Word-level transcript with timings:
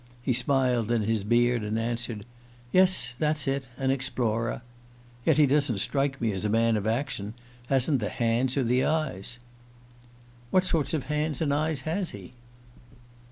he 0.23 0.33
smiled 0.33 0.89
in 0.89 1.03
his 1.03 1.23
beard, 1.23 1.61
and 1.63 1.77
answered: 1.77 2.25
'Yes; 2.71 3.13
that's 3.19 3.47
it 3.47 3.67
an 3.77 3.91
explorer.' 3.91 4.63
Yet 5.27 5.37
he 5.37 5.45
doesn't 5.45 5.77
strike 5.77 6.19
me 6.19 6.31
as 6.31 6.43
a 6.43 6.49
man 6.49 6.75
of 6.75 6.87
action: 6.87 7.35
hasn't 7.67 7.99
the 7.99 8.09
hands 8.09 8.57
or 8.57 8.63
the 8.63 8.83
eyes." 8.83 9.37
"What 10.49 10.63
sort 10.65 10.95
of 10.95 11.03
hands 11.03 11.39
and 11.39 11.53
eyes 11.53 11.81
has 11.81 12.09
he?" 12.17 12.33